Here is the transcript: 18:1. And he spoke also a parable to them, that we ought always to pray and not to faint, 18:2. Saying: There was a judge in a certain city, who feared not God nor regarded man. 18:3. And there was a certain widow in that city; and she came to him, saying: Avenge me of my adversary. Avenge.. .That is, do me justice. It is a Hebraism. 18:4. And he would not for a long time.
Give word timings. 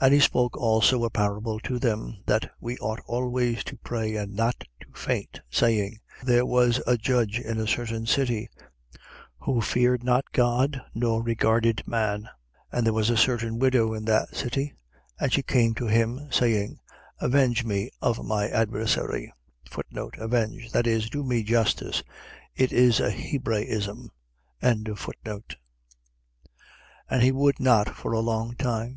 18:1. 0.00 0.04
And 0.06 0.14
he 0.14 0.18
spoke 0.18 0.56
also 0.56 1.04
a 1.04 1.08
parable 1.10 1.60
to 1.60 1.78
them, 1.78 2.16
that 2.26 2.50
we 2.60 2.76
ought 2.78 2.98
always 3.06 3.62
to 3.62 3.76
pray 3.76 4.16
and 4.16 4.34
not 4.34 4.58
to 4.80 4.86
faint, 4.92 5.34
18:2. 5.52 5.56
Saying: 5.56 6.00
There 6.24 6.44
was 6.44 6.82
a 6.84 6.96
judge 6.96 7.38
in 7.38 7.60
a 7.60 7.68
certain 7.68 8.06
city, 8.06 8.48
who 9.42 9.60
feared 9.60 10.02
not 10.02 10.32
God 10.32 10.80
nor 10.96 11.22
regarded 11.22 11.84
man. 11.86 12.22
18:3. 12.22 12.28
And 12.72 12.86
there 12.86 12.92
was 12.92 13.08
a 13.08 13.16
certain 13.16 13.60
widow 13.60 13.94
in 13.94 14.04
that 14.06 14.34
city; 14.34 14.74
and 15.20 15.32
she 15.32 15.44
came 15.44 15.74
to 15.76 15.86
him, 15.86 16.26
saying: 16.32 16.80
Avenge 17.20 17.64
me 17.64 17.92
of 18.02 18.24
my 18.24 18.48
adversary. 18.48 19.32
Avenge.. 20.18 20.72
.That 20.72 20.88
is, 20.88 21.08
do 21.08 21.22
me 21.22 21.44
justice. 21.44 22.02
It 22.56 22.72
is 22.72 22.98
a 22.98 23.12
Hebraism. 23.12 24.10
18:4. 24.60 25.54
And 27.08 27.22
he 27.22 27.30
would 27.30 27.60
not 27.60 27.90
for 27.94 28.10
a 28.10 28.18
long 28.18 28.56
time. 28.56 28.94